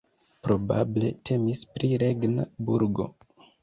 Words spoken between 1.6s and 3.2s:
pri regna burgo.